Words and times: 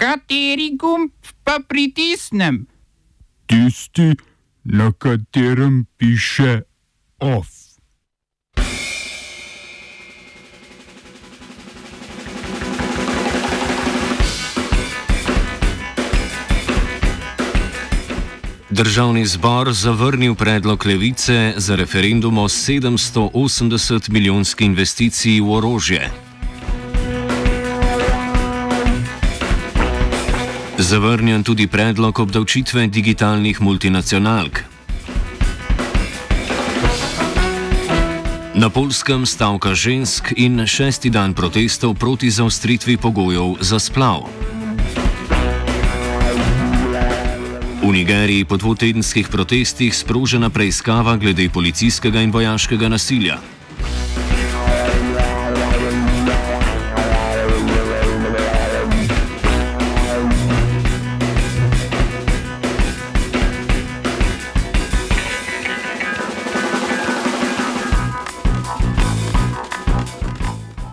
Kateri 0.00 0.70
gumb 0.80 1.12
pa 1.44 1.58
pritisnem? 1.68 2.66
Tisti, 3.46 4.16
na 4.64 4.92
katerem 4.92 5.84
piše 5.98 6.62
OF. 7.18 7.48
Državni 18.70 19.26
zbor 19.26 19.72
zavrnil 19.72 20.34
predlog 20.34 20.86
levice 20.86 21.52
za 21.56 21.76
referendum 21.76 22.38
o 22.38 22.48
780 22.48 24.08
milijonski 24.08 24.64
investiciji 24.64 25.40
v 25.40 25.50
orožje. 25.50 26.29
Zavrnjen 30.80 31.42
tudi 31.44 31.66
predlog 31.66 32.18
obdavčitve 32.18 32.86
digitalnih 32.86 33.60
multinacionalk. 33.60 34.64
Na 38.54 38.70
polskem 38.72 39.26
stavka 39.26 39.74
žensk 39.74 40.32
in 40.36 40.64
šesti 40.66 41.10
dan 41.10 41.36
protestov 41.36 41.94
proti 42.00 42.30
zaostritvi 42.30 42.96
pogojev 42.96 43.60
za 43.60 43.76
splav. 43.78 44.24
V 47.84 47.92
Nigeriji 47.92 48.44
po 48.44 48.56
dvotedenskih 48.56 49.28
protestih 49.28 49.92
sprožena 49.96 50.48
preiskava 50.50 51.16
glede 51.16 51.48
policijskega 51.52 52.24
in 52.24 52.32
vojaškega 52.32 52.88
nasilja. 52.88 53.59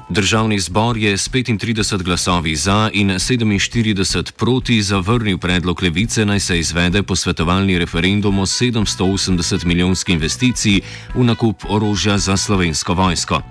Državni 0.09 0.59
zbor 0.59 0.97
je 0.97 1.17
s 1.17 1.29
35 1.29 2.03
glasovi 2.03 2.55
za 2.55 2.89
in 2.93 3.09
47 3.09 4.31
proti 4.31 4.81
zavrnil 4.81 5.37
predlog 5.37 5.83
levice, 5.83 6.25
naj 6.25 6.39
se 6.39 6.59
izvede 6.59 7.03
posvetovalni 7.03 7.77
referendum 7.79 8.39
o 8.39 8.45
780 8.45 9.65
milijonski 9.65 10.13
investiciji 10.13 10.81
v 11.15 11.23
nakup 11.23 11.63
orožja 11.69 12.17
za 12.17 12.37
slovensko 12.37 12.93
vojsko. 12.93 13.41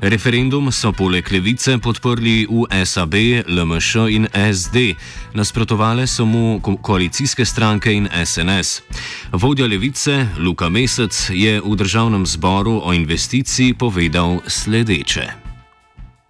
Referendum 0.00 0.72
so 0.72 0.92
poleg 0.92 1.32
levice 1.32 1.78
podprli 1.78 2.46
v 2.50 2.84
SAB, 2.84 3.14
LMŠ 3.48 3.94
in 4.10 4.28
SD, 4.54 4.94
nasprotovale 5.34 6.06
so 6.06 6.24
mu 6.24 6.60
koalicijske 6.82 7.44
stranke 7.44 7.92
in 7.92 8.08
SNS. 8.24 8.82
Vodja 9.32 9.66
levice 9.66 10.28
Luka 10.38 10.68
Mesec 10.68 11.30
je 11.30 11.60
v 11.60 11.76
državnem 11.76 12.26
zboru 12.26 12.80
o 12.84 12.92
investiciji 12.92 13.74
povedal 13.74 14.40
sledeče. 14.46 15.47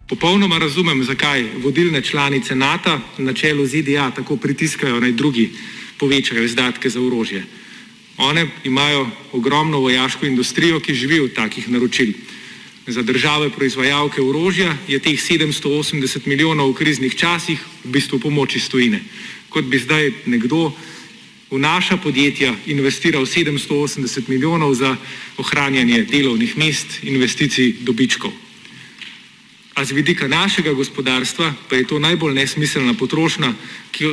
Popolnoma 0.09 0.59
razumem, 0.59 1.05
zakaj 1.05 1.45
vodilne 1.61 2.01
članice 2.03 2.55
NATO 2.55 3.01
na 3.19 3.33
čelu 3.33 3.67
ZDA 3.67 4.11
tako 4.11 4.37
pritiskajo 4.37 5.01
naj 5.01 5.12
drugi 5.12 5.51
povečajo 5.98 6.45
izdatke 6.45 6.89
za 6.91 7.01
orožje. 7.01 7.45
One 8.17 8.47
imajo 8.64 9.11
ogromno 9.33 9.79
vojaško 9.79 10.27
industrijo, 10.27 10.81
ki 10.81 10.95
živi 10.95 11.20
od 11.20 11.34
takih 11.34 11.69
naročil. 11.69 12.12
Za 12.86 13.03
države 13.03 13.51
proizvajalke 13.51 14.23
orožja 14.23 14.77
je 14.89 14.98
teh 14.98 15.20
780 15.20 16.27
milijonov 16.27 16.70
v 16.70 16.75
kriznih 16.75 17.17
časih 17.17 17.61
v 17.84 17.92
bistvu 17.92 18.19
pomoč 18.19 18.56
iz 18.56 18.69
tujine. 18.69 19.03
Kot 19.48 19.64
bi 19.64 19.79
zdaj 19.79 20.12
nekdo 20.27 20.73
v 21.51 21.59
naša 21.59 21.97
podjetja 21.97 22.55
investiral 22.67 23.27
780 23.27 24.29
milijonov 24.29 24.75
za 24.75 24.97
ohranjanje 25.36 26.05
delovnih 26.05 26.56
mest, 26.56 26.86
investicij, 27.02 27.75
dobičkov. 27.80 28.48
A 29.78 29.84
z 29.86 29.94
vidika 29.94 30.27
našega 30.27 30.74
gospodarstva 30.74 31.55
pa 31.70 31.78
je 31.78 31.86
to 31.86 32.02
najbolj 32.02 32.34
nesmiselna 32.34 32.98
potrošnja, 32.98 33.55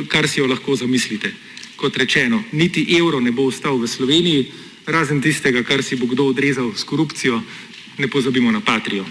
kar 0.06 0.28
si 0.30 0.38
jo 0.38 0.46
lahko 0.46 0.76
zamislite. 0.78 1.32
Kot 1.76 1.96
rečeno, 1.96 2.38
niti 2.52 2.86
evro 2.94 3.18
ne 3.20 3.34
bo 3.34 3.50
ostal 3.50 3.74
v 3.74 3.90
Sloveniji, 3.90 4.46
razen 4.86 5.18
tistega, 5.18 5.66
kar 5.66 5.82
si 5.82 5.98
bo 5.98 6.06
kdo 6.06 6.30
odrezal 6.30 6.70
s 6.70 6.86
korupcijo, 6.86 7.42
ne 7.98 8.06
pozabimo 8.06 8.54
na 8.54 8.62
patrijo. 8.62 9.02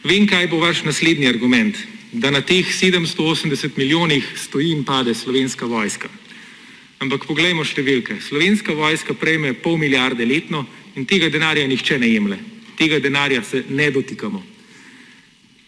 Vem, 0.00 0.24
kaj 0.24 0.48
bo 0.48 0.64
vaš 0.64 0.80
naslednji 0.88 1.28
argument, 1.28 1.76
da 2.12 2.32
na 2.32 2.40
teh 2.40 2.64
780 2.64 3.76
milijonih 3.76 4.24
stoji 4.32 4.72
in 4.72 4.84
pade 4.84 5.12
slovenska 5.14 5.68
vojska. 5.68 6.08
Ampak 7.04 7.28
poglejmo 7.28 7.68
številke. 7.68 8.16
Slovenska 8.24 8.72
vojska 8.72 9.12
prejme 9.12 9.52
pol 9.52 9.76
milijarde 9.76 10.24
letno 10.24 10.64
in 10.96 11.04
tega 11.04 11.28
denarja 11.28 11.68
nihče 11.68 12.00
ne 12.00 12.08
jemlje 12.08 12.55
tega 12.76 12.98
denarja 12.98 13.42
se 13.42 13.64
ne 13.68 13.90
dotikamo. 13.90 14.44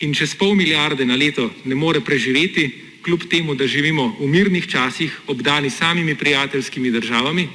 In 0.01 0.15
čez 0.15 0.35
pol 0.39 0.55
milijarde 0.55 1.07
na 1.07 1.17
leto 1.17 1.51
ne 1.65 1.75
more 1.75 2.01
preživeti, 2.01 2.71
kljub 3.03 3.25
temu, 3.31 3.55
da 3.55 3.67
živimo 3.67 4.17
v 4.21 4.27
mirnih 4.29 4.67
časih, 4.69 5.21
obdani 5.27 5.71
samimi 5.71 6.15
prijateljskimi 6.15 6.91
državami, 6.91 7.49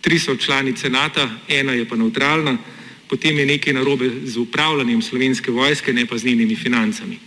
tri 0.00 0.18
so 0.18 0.36
članice 0.36 0.90
NATO, 0.90 1.28
ena 1.48 1.72
je 1.72 1.88
pa 1.88 1.96
neutralna, 1.96 2.58
potem 3.08 3.38
je 3.38 3.46
nekaj 3.46 3.72
narobe 3.72 4.10
z 4.24 4.36
upravljanjem 4.38 5.02
slovenske 5.02 5.50
vojske, 5.50 5.92
ne 5.92 6.06
pa 6.06 6.18
z 6.18 6.24
njenimi 6.24 6.56
financami. 6.56 7.18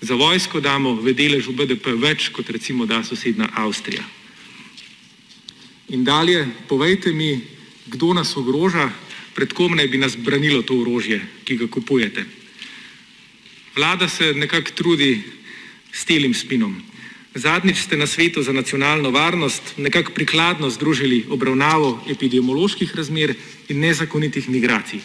Za 0.00 0.14
vojsko 0.14 0.60
damo 0.60 0.94
v 0.94 1.12
deležu 1.12 1.52
BDP 1.52 1.96
več, 1.98 2.28
kot 2.28 2.50
recimo 2.50 2.86
da 2.86 3.02
sosedna 3.04 3.48
Avstrija. 3.54 4.04
In 5.88 6.04
dalje, 6.04 6.46
povejte 6.68 7.12
mi, 7.12 7.40
kdo 7.86 8.12
nas 8.14 8.36
ogroža, 8.36 8.90
pred 9.38 9.52
kom 9.54 9.76
naj 9.78 9.86
bi 9.86 10.00
nas 10.02 10.16
branilo 10.18 10.64
to 10.66 10.74
orožje, 10.82 11.20
ki 11.46 11.56
ga 11.56 11.66
kupujete. 11.70 12.24
Vlada 13.76 14.08
se 14.10 14.32
nekako 14.34 14.74
trudi 14.74 15.22
s 15.92 16.02
telim 16.04 16.34
spinom. 16.34 16.74
Zadnjič 17.38 17.84
ste 17.84 17.96
na 17.96 18.06
svetu 18.10 18.42
za 18.42 18.52
nacionalno 18.52 19.10
varnost 19.14 19.76
nekako 19.76 20.10
prikladno 20.12 20.70
združili 20.70 21.24
obravnavo 21.30 22.02
epidemioloških 22.10 22.96
razmer 22.96 23.34
in 23.68 23.78
nezakonitih 23.78 24.48
migracij, 24.48 24.98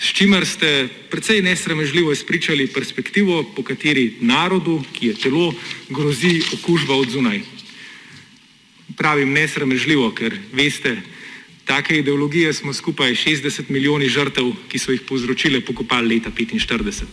s 0.00 0.10
čimer 0.14 0.46
ste 0.46 0.88
precej 1.10 1.42
nesramežljivo 1.42 2.12
izpričali 2.12 2.66
perspektivo, 2.66 3.44
po 3.54 3.62
kateri 3.62 4.16
narodu, 4.20 4.82
ki 4.92 5.06
je 5.06 5.14
telo, 5.14 5.52
grozi 5.88 6.42
okužba 6.58 6.94
od 6.94 7.10
zunaj. 7.10 7.40
Pravim 8.96 9.32
nesramežljivo, 9.32 10.10
ker 10.10 10.34
veste, 10.52 10.96
Take 11.68 11.98
ideologije 11.98 12.52
smo 12.52 12.72
skupaj 12.72 13.10
60 13.10 13.68
milijoni 13.68 14.08
žrtev, 14.08 14.52
ki 14.68 14.78
so 14.78 14.92
jih 14.92 15.02
povzročile, 15.08 15.60
pokopali 15.60 16.14
leta 16.14 16.30
1945. 16.30 17.04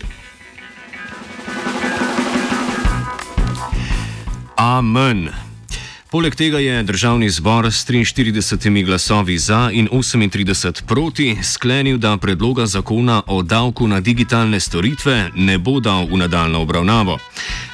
Amen. 4.56 5.44
Poleg 6.16 6.36
tega 6.36 6.59
je 6.59 6.84
državni 6.84 7.30
zbor 7.30 7.66
s 7.66 7.86
43 7.88 8.86
glasovi 8.86 9.38
za 9.38 9.70
in 9.74 9.88
38 9.92 10.84
proti 10.88 11.38
sklenil, 11.44 11.98
da 11.98 12.18
predloga 12.18 12.66
zakona 12.66 13.22
o 13.28 13.44
davku 13.44 13.88
na 13.88 14.00
digitalne 14.00 14.59
storitve 14.59 15.31
ne 15.36 15.58
bo 15.58 15.80
dal 15.80 16.08
v 16.08 16.18
nadaljno 16.18 16.62
obravnavo. 16.62 17.18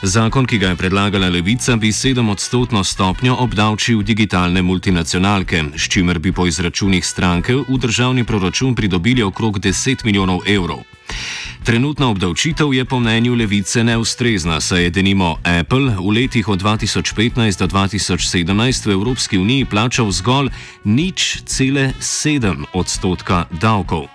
Zakon, 0.02 0.46
ki 0.46 0.58
ga 0.58 0.70
je 0.70 0.76
predlagala 0.76 1.30
levica, 1.30 1.76
bi 1.76 1.92
7-odstotno 1.92 2.84
stopnjo 2.84 3.36
obdavčil 3.40 4.02
digitalne 4.02 4.62
multinacionalke, 4.62 5.64
s 5.78 5.90
čimer 5.90 6.20
bi 6.20 6.32
po 6.32 6.48
izračunih 6.48 7.06
stranke 7.06 7.56
v 7.56 7.78
državni 7.78 8.24
proračun 8.24 8.76
pridobili 8.76 9.24
okrog 9.24 9.60
10 9.60 10.06
milijonov 10.06 10.42
evrov. 10.48 10.82
Trenutna 11.64 12.10
obdavčitev 12.10 12.74
je 12.74 12.86
po 12.86 13.00
mnenju 13.00 13.36
levice 13.36 13.84
neustrezna, 13.84 14.62
saj 14.62 14.84
je 14.84 14.90
denimo 14.90 15.38
Apple 15.44 15.94
v 15.94 16.10
letih 16.10 16.48
od 16.48 16.62
2015 16.62 17.60
do 17.60 17.68
2017 17.68 18.86
v 18.86 18.92
Evropski 18.92 19.38
uniji 19.38 19.66
plačal 19.66 20.12
zgolj 20.12 20.50
nič 20.84 21.46
cele 21.46 21.94
sedem 22.00 22.66
odstotka 22.74 23.46
davkov. 23.62 24.10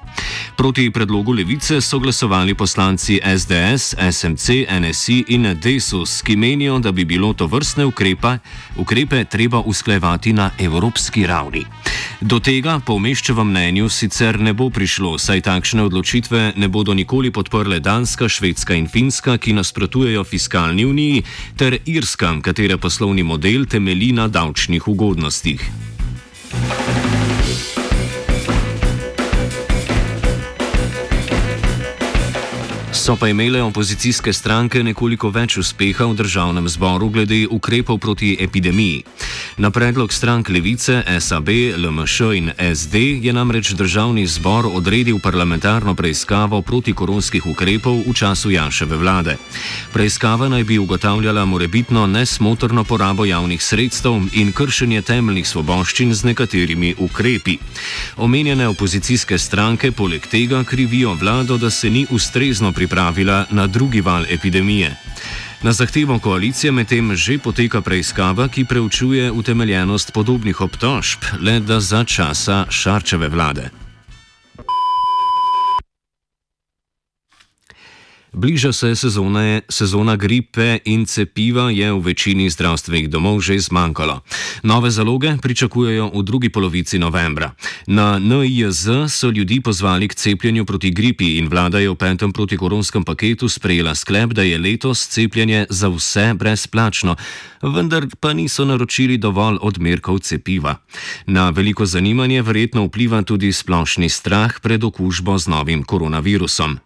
Proti 0.56 0.90
predlogu 0.90 1.32
levice 1.32 1.80
so 1.80 1.98
glasovali 1.98 2.54
poslanci 2.54 3.20
SDS, 3.20 3.94
SMC, 4.10 4.48
NSI 4.80 5.24
in 5.28 5.54
DESUS, 5.60 6.22
ki 6.22 6.36
menijo, 6.36 6.78
da 6.78 6.92
bi 6.92 7.04
bilo 7.04 7.32
to 7.32 7.46
vrstne 7.46 7.84
ukrepe, 7.84 8.38
ukrepe 8.76 9.24
treba 9.24 9.60
usklejevati 9.60 10.32
na 10.32 10.50
evropski 10.58 11.26
ravni. 11.26 11.64
Do 12.20 12.38
tega 12.40 12.78
po 12.80 12.94
umeščevem 12.96 13.50
mnenju 13.50 13.90
sicer 13.92 14.38
ne 14.40 14.54
bo 14.56 14.70
prišlo, 14.72 15.18
saj 15.20 15.42
takšne 15.44 15.84
odločitve 15.84 16.56
ne 16.56 16.68
bodo 16.72 16.94
nikoli 16.96 17.28
podprle 17.28 17.76
Danska, 17.76 18.24
Švedska 18.24 18.72
in 18.72 18.88
Finska, 18.88 19.36
ki 19.36 19.52
nasprotujejo 19.52 20.24
fiskalni 20.24 20.88
uniji, 20.88 21.26
ter 21.60 21.76
Irska, 21.84 22.32
katere 22.40 22.80
poslovni 22.80 23.20
model 23.20 23.68
temelji 23.68 24.14
na 24.16 24.30
davčnih 24.32 24.88
ugodnostih. 24.88 25.60
So 33.06 33.16
pa 33.16 33.28
imele 33.28 33.62
opozicijske 33.62 34.32
stranke 34.32 34.80
nekoliko 34.82 35.28
več 35.30 35.54
uspeha 35.62 36.08
v 36.10 36.14
državnem 36.18 36.64
zboru 36.68 37.06
glede 37.14 37.44
ukrepov 37.46 38.00
proti 38.02 38.32
epidemiji. 38.40 39.04
Na 39.62 39.70
predlog 39.70 40.12
strank 40.12 40.48
Levice, 40.48 41.04
SAB, 41.20 41.48
LMŠ 41.78 42.20
in 42.34 42.50
SD 42.58 43.22
je 43.22 43.32
namreč 43.32 43.70
državni 43.78 44.26
zbor 44.26 44.66
odredil 44.66 45.20
parlamentarno 45.22 45.94
preiskavo 45.94 46.62
protikoronskih 46.62 47.46
ukrepov 47.46 48.02
v 48.08 48.14
času 48.14 48.50
Janševe 48.50 48.96
vlade. 48.96 49.36
Preiskava 49.92 50.48
naj 50.48 50.64
bi 50.64 50.78
ugotavljala 50.78 51.44
morebitno 51.44 52.06
nesmotrno 52.06 52.84
porabo 52.84 53.24
javnih 53.24 53.62
sredstev 53.62 54.18
in 54.32 54.52
kršenje 54.52 55.02
temeljnih 55.02 55.46
svoboščin 55.48 56.14
z 56.14 56.24
nekaterimi 56.24 56.94
ukrepi. 56.98 57.58
Omenjene 58.16 58.68
opozicijske 58.68 59.38
stranke 59.38 59.92
poleg 59.92 60.26
tega 60.26 60.64
krivijo 60.64 61.14
vlado, 61.14 61.56
da 61.56 61.70
se 61.70 61.90
ni 61.90 62.06
ustrezno 62.10 62.72
pripravila 62.72 62.95
pripravila 62.96 63.44
na 63.50 63.66
drugi 63.66 64.00
val 64.00 64.24
epidemije. 64.30 64.96
Na 65.62 65.72
zahtevo 65.72 66.18
koalicije 66.18 66.72
medtem 66.72 67.16
že 67.16 67.38
poteka 67.38 67.80
preiskava, 67.80 68.48
ki 68.48 68.64
preučuje 68.64 69.30
utemeljenost 69.32 70.12
podobnih 70.12 70.60
obtožb, 70.60 71.20
le 71.40 71.60
da 71.60 71.80
za 71.80 72.04
časa 72.04 72.64
Šarčeve 72.70 73.28
vlade. 73.28 73.85
Bliža 78.36 78.72
se 78.72 78.96
sezone, 78.96 79.62
sezona 79.68 80.16
gripe 80.16 80.78
in 80.84 81.06
cepiva 81.06 81.70
je 81.70 81.92
v 81.92 82.00
večini 82.04 82.50
zdravstvenih 82.52 83.08
domov 83.08 83.40
že 83.40 83.56
zmanjkalo. 83.56 84.20
Nove 84.62 84.90
zaloge 84.92 85.32
pričakujejo 85.40 86.12
v 86.12 86.22
drugi 86.22 86.48
polovici 86.52 86.98
novembra. 86.98 87.56
Na 87.86 88.18
NIJZ 88.18 89.08
so 89.08 89.32
ljudi 89.32 89.60
pozvali 89.60 90.08
k 90.08 90.14
cepljenju 90.14 90.64
proti 90.64 90.90
gripi 90.90 91.38
in 91.38 91.48
vlada 91.48 91.80
je 91.80 91.88
v 91.88 91.96
petem 91.96 92.32
protikoronskem 92.32 93.08
paketu 93.08 93.48
sprejela 93.48 93.94
sklep, 93.94 94.36
da 94.36 94.42
je 94.42 94.58
letos 94.58 95.08
cepljenje 95.08 95.66
za 95.70 95.88
vse 95.88 96.34
brezplačno, 96.36 97.16
vendar 97.62 98.04
pa 98.20 98.36
niso 98.36 98.64
naročili 98.64 99.16
dovolj 99.16 99.56
odmerkov 99.64 100.18
cepiva. 100.18 100.76
Na 101.26 101.48
veliko 101.50 101.86
zanimanje 101.86 102.42
verjetno 102.42 102.84
vpliva 102.84 103.22
tudi 103.22 103.48
splošni 103.52 104.08
strah 104.08 104.60
pred 104.60 104.84
okužbo 104.84 105.38
z 105.38 105.48
novim 105.48 105.82
koronavirusom. 105.82 106.84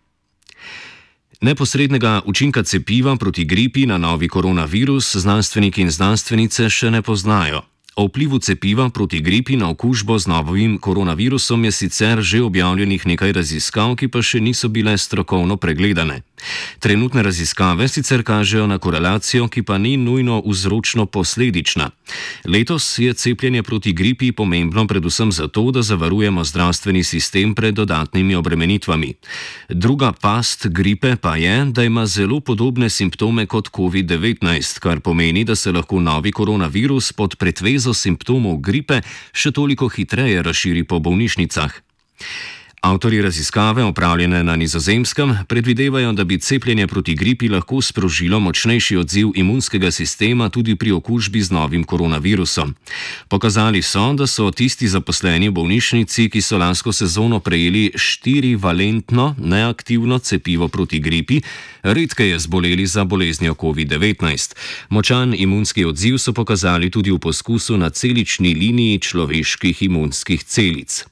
Neposrednega 1.41 2.21
učinka 2.25 2.63
cepiva 2.63 3.17
proti 3.17 3.45
gripi 3.45 3.87
na 3.87 3.99
novi 3.99 4.29
koronavirus 4.29 5.17
znanstveniki 5.17 5.81
in 5.81 5.91
znanstvenice 5.91 6.69
še 6.69 6.91
ne 6.91 7.01
poznajo. 7.03 7.63
O 7.97 8.07
vplivu 8.07 8.39
cepiva 8.39 8.89
proti 8.91 9.21
gripi 9.21 9.57
na 9.57 9.71
okužbo 9.71 10.19
z 10.19 10.27
novim 10.27 10.79
koronavirusom 10.79 11.65
je 11.65 11.73
sicer 11.73 12.23
že 12.23 12.43
objavljenih 12.43 13.07
nekaj 13.07 13.33
raziskav, 13.33 13.97
ki 13.99 14.09
pa 14.09 14.23
še 14.23 14.39
niso 14.41 14.69
bile 14.71 14.95
strokovno 14.99 15.57
pregledane. 15.57 16.23
Trenutne 16.79 17.23
raziskave 17.23 17.89
sicer 17.89 18.23
kažejo 18.23 18.67
na 18.67 18.79
korelacijo, 18.79 19.49
ki 19.49 19.63
pa 19.63 19.79
ni 19.79 19.97
nujno 19.97 20.39
vzročno-posledična. 20.47 21.91
Letos 22.47 22.99
je 22.99 23.13
cepljenje 23.13 23.63
proti 23.63 23.93
gripi 23.93 24.33
pomembno 24.33 24.87
predvsem 24.87 25.33
zato, 25.33 25.71
da 25.71 25.83
zavarujemo 25.83 26.45
zdravstveni 26.45 27.05
sistem 27.05 27.55
pred 27.55 27.75
dodatnimi 27.75 28.35
obremenitvami. 28.35 29.15
Druga 29.69 30.13
past 30.13 30.71
gripe 30.71 31.17
pa 31.17 31.37
je, 31.37 31.65
da 31.75 31.85
ima 31.85 32.07
zelo 32.07 32.41
podobne 32.41 32.89
simptome 32.91 33.47
kot 33.47 33.69
COVID-19, 33.69 34.79
kar 34.79 35.01
pomeni, 35.01 35.45
da 35.45 35.55
se 35.55 35.73
lahko 35.73 36.01
novi 36.01 36.33
koronavirus 36.33 37.13
pod 37.13 37.37
pretvezo 37.37 37.80
simptomov 37.97 38.61
gripe 38.61 39.01
še 39.33 39.51
toliko 39.57 39.89
hitreje 39.89 40.43
razširi 40.45 40.85
po 40.85 41.01
bolnišnicah. 41.01 41.73
Avtori 42.81 43.23
raziskave, 43.23 43.85
opravljene 43.85 44.45
na 44.45 44.57
nizozemskem, 44.57 45.39
predvidevajo, 45.49 46.13
da 46.13 46.25
bi 46.25 46.39
cepljenje 46.39 46.87
proti 46.87 47.15
gripi 47.15 47.49
lahko 47.49 47.83
sprožilo 47.83 48.41
močnejši 48.41 48.97
odziv 48.97 49.29
imunskega 49.35 49.91
sistema 49.91 50.49
tudi 50.49 50.77
pri 50.77 50.93
okužbi 50.93 51.43
z 51.43 51.51
novim 51.51 51.85
koronavirusom. 51.85 52.75
Pokazali 53.29 53.83
so, 53.83 54.13
da 54.13 54.27
so 54.27 54.51
tisti 54.51 54.89
zaposleni 54.89 55.49
v 55.49 55.53
bolnišnici, 55.53 56.31
ki 56.31 56.41
so 56.41 56.59
lansko 56.59 56.93
sezono 56.93 57.41
prejeli 57.41 57.93
štirivalentno 57.95 59.35
neaktivno 59.39 60.19
cepivo 60.19 60.69
proti 60.69 61.01
gripi, 61.01 61.43
redkeje 61.83 62.39
zboleli 62.39 62.87
za 62.87 63.05
boleznijo 63.05 63.55
COVID-19. 63.55 64.57
Močan 64.89 65.35
imunski 65.37 65.85
odziv 65.85 66.17
so 66.19 66.33
pokazali 66.33 66.91
tudi 66.91 67.11
v 67.11 67.19
poskusu 67.19 67.77
na 67.77 67.91
celični 67.91 68.55
liniji 68.55 68.99
človeških 68.99 69.83
imunskih 69.83 70.45
celic. 70.45 71.05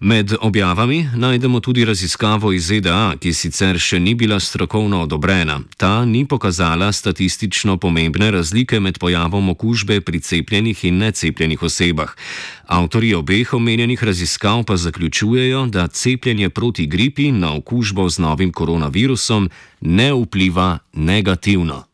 Med 0.00 0.32
objavami 0.40 1.08
najdemo 1.14 1.60
tudi 1.60 1.84
raziskavo 1.84 2.52
iz 2.52 2.66
ZDA, 2.66 3.16
ki 3.18 3.32
sicer 3.34 3.80
še 3.82 3.98
ni 3.98 4.12
bila 4.14 4.36
strokovno 4.40 5.00
odobrena. 5.02 5.56
Ta 5.76 6.04
ni 6.04 6.22
pokazala 6.22 6.92
statistično 6.92 7.76
pomembne 7.82 8.30
razlike 8.30 8.78
med 8.80 8.98
pojavom 9.02 9.48
okužbe 9.48 10.00
pri 10.00 10.20
cepljenih 10.20 10.84
in 10.84 11.02
necepljenih 11.02 11.62
osebah. 11.62 12.14
Avtori 12.66 13.10
obeh 13.14 13.54
omenjenih 13.54 14.04
raziskav 14.04 14.62
pa 14.64 14.76
zaključujejo, 14.76 15.66
da 15.66 15.88
cepljenje 15.88 16.50
proti 16.50 16.86
gripi 16.86 17.32
na 17.32 17.56
okužbo 17.56 18.08
z 18.08 18.22
novim 18.22 18.52
koronavirusom 18.52 19.50
ne 19.80 20.12
vpliva 20.14 20.78
negativno. 20.92 21.87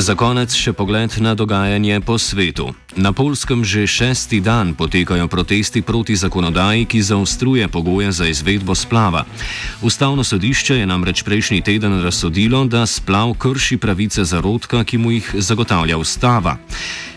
Za 0.00 0.14
konec 0.16 0.48
še 0.56 0.72
pogled 0.72 1.12
na 1.20 1.36
dogajanje 1.36 2.00
po 2.00 2.16
svetu. 2.16 2.72
Na 2.96 3.12
polskem 3.12 3.60
že 3.60 3.84
šesti 3.84 4.40
dan 4.40 4.72
potekajo 4.72 5.28
protesti 5.28 5.84
proti 5.84 6.16
zakonodaji, 6.16 6.88
ki 6.88 7.04
zaostruje 7.04 7.68
pogoje 7.68 8.08
za 8.08 8.24
izvedbo 8.24 8.72
splava. 8.72 9.28
Ustavno 9.84 10.24
sodišče 10.24 10.80
je 10.80 10.88
namreč 10.88 11.20
prejšnji 11.20 11.60
teden 11.60 12.00
razsodilo, 12.00 12.64
da 12.64 12.88
splav 12.88 13.36
krši 13.36 13.76
pravice 13.76 14.24
zarodka, 14.24 14.88
ki 14.88 14.96
mu 14.96 15.12
jih 15.12 15.36
zagotavlja 15.36 16.00
ustava. 16.00 16.56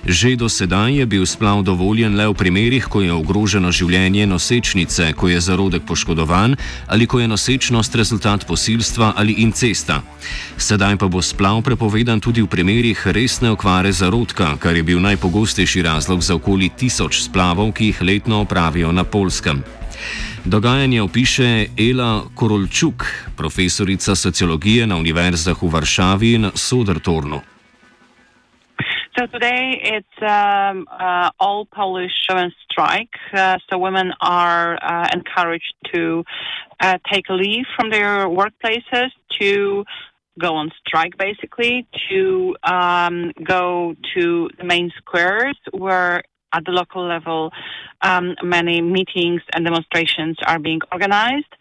Že 0.04 0.36
do 0.36 0.52
sedaj 0.52 1.00
je 1.00 1.06
bil 1.08 1.24
splav 1.24 1.64
dovoljen 1.64 2.12
le 2.20 2.28
v 2.28 2.36
primerih, 2.36 2.84
ko 2.92 3.00
je 3.00 3.14
ogroženo 3.16 3.72
življenje 3.72 4.28
nosečnice, 4.28 5.14
ko 5.16 5.32
je 5.32 5.40
zarodek 5.40 5.88
poškodovan 5.88 6.60
ali 6.92 7.08
ko 7.08 7.24
je 7.24 7.28
nosečnost 7.28 7.96
rezultat 7.96 8.44
posilstva 8.44 9.14
ali 9.16 9.40
incesta. 9.40 10.04
Sedaj 10.60 11.00
pa 11.00 11.08
bo 11.08 11.24
splav 11.24 11.64
prepovedan 11.64 12.20
tudi 12.20 12.44
v 12.44 12.52
primerih 12.52 13.00
resne 13.16 13.56
okvare 13.56 13.96
zarodka, 13.96 14.60
kar 14.60 14.76
je 14.76 14.84
bil 14.84 15.00
najpogostejši 15.00 15.88
razlog 15.88 16.20
za 16.20 16.36
okoli 16.36 16.68
tisoč 16.76 17.24
splavov, 17.24 17.72
ki 17.72 17.96
jih 17.96 18.02
letno 18.04 18.44
opravijo 18.44 18.92
na 18.92 19.08
polskem. 19.08 19.64
Dogajanje 20.44 21.00
opiše 21.02 21.72
Ela 21.80 22.28
Korolčuk, 22.36 23.08
profesorica 23.40 24.16
sociologije 24.16 24.84
na 24.88 25.00
univerzah 25.00 25.56
v 25.64 25.72
Varšavi 25.72 26.34
in 26.36 26.52
Sodertornu. 26.52 27.53
So 29.18 29.28
today 29.28 29.80
it's 29.80 30.22
um, 30.24 30.88
uh, 30.90 31.30
all 31.40 31.68
Polish 31.68 32.12
women 32.28 32.52
strike. 32.72 33.12
Uh, 33.32 33.60
so 33.70 33.78
women 33.78 34.12
are 34.22 34.76
uh, 34.82 35.08
encouraged 35.14 35.76
to 35.94 36.24
uh, 36.80 36.98
take 37.12 37.30
leave 37.30 37.66
from 37.76 37.92
their 37.92 38.28
workplaces 38.28 39.10
to 39.40 39.86
go 40.40 40.56
on 40.56 40.72
strike, 40.88 41.16
basically, 41.20 41.88
to 42.10 42.56
um, 42.64 43.32
go 43.44 43.94
to 44.16 44.50
the 44.58 44.64
main 44.64 44.92
squares 44.98 45.58
where 45.72 46.24
at 46.54 46.66
the 46.66 46.72
local 46.72 47.06
level, 47.06 47.52
um, 48.02 48.36
many 48.44 48.82
meetings 48.82 49.42
and 49.54 49.66
demonstrations 49.66 50.38
are 50.46 50.60
being 50.60 50.82
organized. 50.92 51.54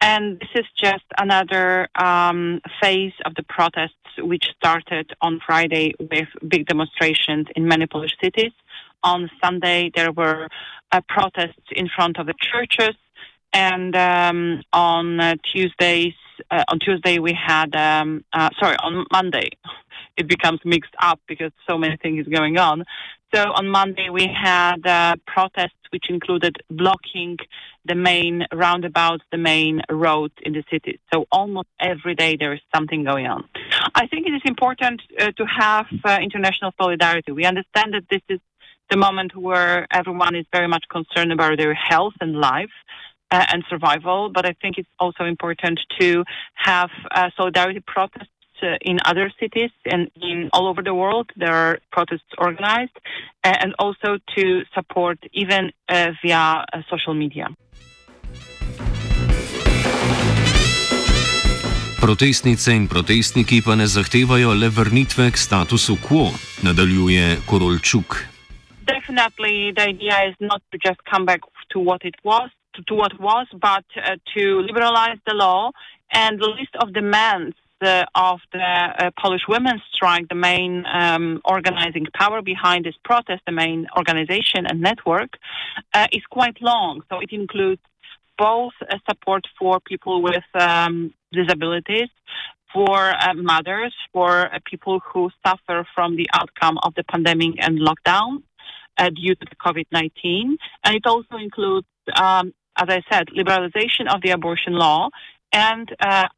And 0.00 0.38
this 0.40 0.48
is 0.54 0.66
just 0.76 1.04
another 1.18 1.88
um, 1.96 2.60
phase 2.80 3.12
of 3.26 3.34
the 3.34 3.42
protests 3.42 3.94
which 4.18 4.46
started 4.56 5.12
on 5.20 5.40
Friday 5.44 5.94
with 5.98 6.28
big 6.46 6.66
demonstrations 6.66 7.46
in 7.56 7.66
many 7.68 7.86
Polish 7.86 8.16
cities. 8.22 8.52
On 9.04 9.30
Sunday, 9.42 9.90
there 9.94 10.12
were 10.12 10.48
uh, 10.92 11.00
protests 11.08 11.68
in 11.72 11.88
front 11.94 12.18
of 12.18 12.26
the 12.26 12.34
churches. 12.40 12.96
And 13.52 13.96
um, 13.96 14.62
on 14.72 15.20
uh, 15.20 15.34
Tuesdays, 15.52 16.14
uh, 16.50 16.64
on 16.68 16.78
Tuesday 16.78 17.18
we 17.18 17.32
had, 17.32 17.74
um, 17.74 18.24
uh, 18.32 18.50
sorry, 18.60 18.76
on 18.82 19.06
Monday, 19.10 19.50
it 20.16 20.28
becomes 20.28 20.60
mixed 20.64 20.94
up 21.00 21.20
because 21.26 21.52
so 21.68 21.78
many 21.78 21.96
things 21.96 22.26
going 22.28 22.58
on. 22.58 22.84
So 23.34 23.52
on 23.52 23.68
Monday 23.68 24.08
we 24.10 24.26
had 24.26 24.86
uh, 24.86 25.16
protests 25.26 25.72
which 25.90 26.04
included 26.08 26.56
blocking 26.70 27.36
the 27.84 27.94
main 27.94 28.46
roundabouts, 28.52 29.22
the 29.30 29.38
main 29.38 29.82
roads 29.90 30.34
in 30.42 30.52
the 30.54 30.64
city. 30.70 30.98
So 31.12 31.26
almost 31.30 31.68
every 31.80 32.14
day 32.14 32.36
there 32.36 32.52
is 32.54 32.60
something 32.74 33.04
going 33.04 33.26
on. 33.26 33.44
I 33.94 34.06
think 34.06 34.26
it 34.26 34.32
is 34.32 34.42
important 34.44 35.02
uh, 35.18 35.32
to 35.36 35.44
have 35.44 35.86
uh, 36.04 36.18
international 36.22 36.72
solidarity. 36.80 37.32
We 37.32 37.44
understand 37.44 37.94
that 37.94 38.04
this 38.10 38.22
is 38.30 38.40
the 38.90 38.96
moment 38.96 39.36
where 39.36 39.86
everyone 39.92 40.34
is 40.34 40.46
very 40.50 40.68
much 40.68 40.84
concerned 40.90 41.32
about 41.32 41.58
their 41.58 41.74
health 41.74 42.14
and 42.20 42.36
life. 42.40 42.70
Uh, 43.30 43.44
and 43.52 43.62
survival, 43.68 44.30
but 44.32 44.46
I 44.46 44.54
think 44.62 44.78
it's 44.78 44.88
also 44.98 45.24
important 45.24 45.78
to 46.00 46.24
have 46.54 46.88
solidarity 47.36 47.82
protests 47.86 48.37
in 48.80 48.98
other 49.04 49.32
cities 49.40 49.70
and 49.84 50.10
in 50.20 50.48
all 50.52 50.66
over 50.66 50.82
the 50.82 50.94
world. 50.94 51.30
There 51.36 51.52
are 51.52 51.78
protests 51.90 52.32
organized, 52.38 52.96
uh, 53.44 53.54
and 53.62 53.74
also 53.78 54.18
to 54.36 54.62
support 54.74 55.18
even 55.32 55.72
uh, 55.88 56.12
via 56.22 56.64
uh, 56.72 56.82
social 56.90 57.14
media. 57.14 57.48
Protestnice 62.00 62.72
in 62.72 62.88
protestniki 62.88 63.60
pa 63.64 63.74
ne 63.74 63.86
zahtevajo 63.86 64.54
le 64.54 64.68
vrnitve 64.70 65.30
k 65.30 65.36
statusu 65.36 65.96
quo, 66.00 66.30
nadaljuje 66.62 67.36
Korolčuk. 67.46 68.24
Definitely, 68.86 69.72
the 69.72 69.82
idea 69.82 70.28
is 70.30 70.36
not 70.40 70.62
to 70.70 70.78
just 70.78 71.00
come 71.10 71.26
back 71.26 71.40
to 71.70 71.80
what 71.80 72.04
it 72.04 72.14
was, 72.24 72.50
to, 72.74 72.82
to 72.84 72.94
what 72.94 73.12
was, 73.20 73.46
but 73.52 73.84
uh, 73.96 74.16
to 74.34 74.62
liberalize 74.62 75.18
the 75.26 75.34
law 75.34 75.70
and 76.12 76.38
the 76.38 76.46
list 76.46 76.74
of 76.80 76.94
demands 76.94 77.56
uh, 77.80 78.04
of 78.14 78.40
the 78.52 78.58
uh, 78.58 79.10
Polish 79.20 79.42
women's 79.48 79.82
strike, 79.92 80.28
the 80.28 80.34
main 80.34 80.84
um, 80.92 81.40
organizing 81.44 82.06
power 82.14 82.42
behind 82.42 82.84
this 82.84 82.94
protest, 83.04 83.42
the 83.46 83.52
main 83.52 83.86
organization 83.96 84.66
and 84.66 84.80
network, 84.80 85.30
uh, 85.94 86.06
is 86.12 86.22
quite 86.30 86.60
long. 86.60 87.02
So 87.08 87.20
it 87.20 87.32
includes 87.32 87.82
both 88.36 88.72
support 89.08 89.44
for 89.58 89.80
people 89.80 90.22
with 90.22 90.44
um, 90.54 91.12
disabilities, 91.32 92.08
for 92.72 92.98
uh, 92.98 93.34
mothers, 93.34 93.94
for 94.12 94.52
uh, 94.54 94.58
people 94.64 95.00
who 95.00 95.30
suffer 95.46 95.86
from 95.94 96.16
the 96.16 96.26
outcome 96.34 96.78
of 96.82 96.94
the 96.94 97.04
pandemic 97.04 97.54
and 97.58 97.80
lockdown 97.80 98.42
uh, 98.98 99.10
due 99.10 99.34
to 99.34 99.44
the 99.48 99.56
COVID 99.56 99.86
19. 99.92 100.56
And 100.84 100.94
it 100.94 101.06
also 101.06 101.36
includes, 101.36 101.86
um, 102.16 102.52
as 102.76 102.88
I 102.88 103.02
said, 103.10 103.28
liberalization 103.28 104.12
of 104.12 104.22
the 104.22 104.30
abortion 104.30 104.74
law 104.74 105.08
and 105.52 105.90
uh, 106.00 106.28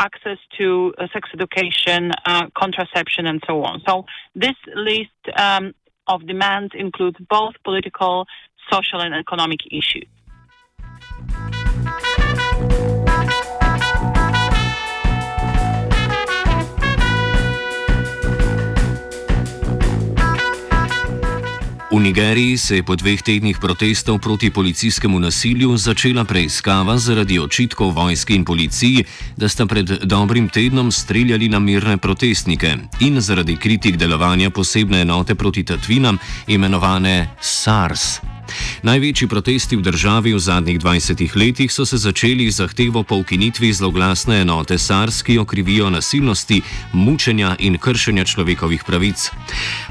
access 0.00 0.38
to 0.58 0.94
uh, 0.98 1.06
sex 1.12 1.28
education, 1.32 2.12
uh, 2.26 2.46
contraception, 2.56 3.26
and 3.26 3.42
so 3.46 3.62
on. 3.62 3.82
So 3.86 4.04
this 4.34 4.56
list 4.74 5.10
um, 5.36 5.74
of 6.06 6.26
demands 6.26 6.72
includes 6.74 7.16
both 7.28 7.54
political, 7.64 8.26
social, 8.70 9.00
and 9.00 9.14
economic 9.14 9.60
issues. 9.70 10.08
V 21.94 22.00
Nigeriji 22.00 22.58
se 22.58 22.76
je 22.76 22.82
po 22.82 22.96
dveh 22.98 23.22
tednih 23.22 23.58
protestov 23.62 24.18
proti 24.18 24.50
policijskemu 24.50 25.20
nasilju 25.20 25.76
začela 25.76 26.24
preiskava 26.24 26.98
zaradi 26.98 27.38
očitkov 27.38 27.94
vojski 27.94 28.34
in 28.34 28.44
policiji, 28.44 29.04
da 29.36 29.48
sta 29.48 29.66
pred 29.66 30.02
dobrim 30.02 30.48
tednom 30.48 30.90
streljali 30.92 31.48
na 31.48 31.62
mirne 31.62 31.96
protestnike 31.96 32.76
in 33.00 33.20
zaradi 33.20 33.56
kritik 33.56 33.96
delovanja 33.96 34.50
posebne 34.50 35.06
enote 35.06 35.34
proti 35.34 35.62
tatvinam, 35.62 36.18
imenovane 36.46 37.30
SARS. 37.40 38.33
Največji 38.82 39.28
protesti 39.28 39.76
v 39.76 39.82
državi 39.82 40.34
v 40.34 40.38
zadnjih 40.38 40.78
20 40.80 41.36
letih 41.36 41.72
so 41.72 41.86
se 41.86 41.96
začeli 41.96 42.50
z 42.50 42.56
zahtevo 42.56 43.02
po 43.02 43.16
ukinitvi 43.16 43.72
zloglasne 43.72 44.40
enote 44.40 44.78
SARS, 44.78 45.22
ki 45.22 45.34
jo 45.34 45.44
krivijo 45.44 45.90
nasilnosti, 45.90 46.62
mučenja 46.92 47.56
in 47.58 47.78
kršenja 47.78 48.24
človekovih 48.24 48.84
pravic. 48.84 49.30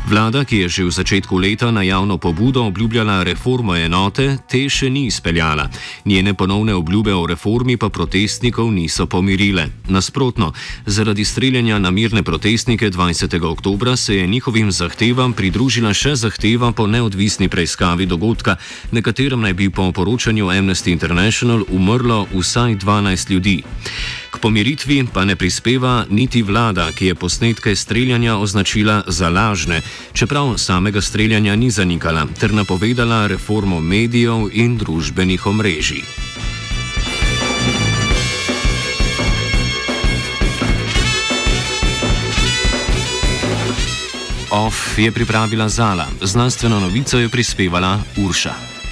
Vlada, 0.10 0.44
ki 0.46 0.58
je 0.58 0.70
že 0.70 0.84
v 0.84 0.92
začetku 0.92 1.38
leta 1.38 1.72
na 1.72 1.82
javno 1.82 2.18
pobudo 2.18 2.64
obljubljala 2.66 3.24
reformo 3.24 3.76
enote, 3.76 4.38
te 4.50 4.70
še 4.70 4.90
ni 4.90 5.06
izpeljala. 5.06 5.70
Njene 6.06 6.34
ponovne 6.34 6.74
obljube 6.74 7.14
o 7.14 7.26
reformi 7.28 7.78
pa 7.78 7.90
protestnikov 7.90 8.72
niso 8.72 9.06
pomirile. 9.06 9.70
Nasprotno, 9.88 10.54
zaradi 10.86 11.26
streljanja 11.26 11.80
na 11.80 11.92
mirne 11.92 12.24
protestnike 12.24 12.92
20. 12.92 13.46
oktobra 13.46 13.96
se 13.96 14.16
je 14.16 14.28
njihovim 14.28 14.72
zahtevam 14.72 15.34
pridružila 15.34 15.94
še 15.94 16.16
zahteva 16.16 16.72
po 16.72 16.88
neodvisni 16.88 17.50
preiskavi 17.50 18.06
dogodka, 18.44 18.58
na 18.92 19.02
katerem 19.02 19.42
naj 19.42 19.54
bi 19.54 19.70
po 19.70 19.92
poročanju 19.92 20.50
Amnesty 20.50 20.92
International 20.92 21.64
umrlo 21.70 22.28
vsaj 22.34 22.76
12 22.76 23.32
ljudi. 23.32 23.64
K 24.32 24.40
pomiritvi 24.40 25.06
pa 25.14 25.26
ne 25.26 25.36
prispeva 25.36 26.06
niti 26.10 26.42
vlada, 26.42 26.92
ki 26.92 27.06
je 27.06 27.16
posnetke 27.16 27.76
streljanja 27.76 28.38
označila 28.38 29.04
za 29.08 29.30
lažne, 29.30 29.82
čeprav 30.14 30.58
samega 30.58 31.02
streljanja 31.02 31.56
ni 31.56 31.72
zanikala, 31.72 32.28
ter 32.40 32.54
napovedala 32.54 33.28
reformo 33.28 33.80
medijev 33.82 34.50
in 34.52 34.78
družbenih 34.78 35.46
omrežij. 35.46 36.33
OF 44.54 44.98
je 44.98 45.12
pripravila 45.12 45.70
Zala, 45.70 46.06
znanstveno 46.22 46.80
novico 46.80 47.20
je 47.20 47.30
prispevala 47.30 48.00
Urša. 48.18 48.83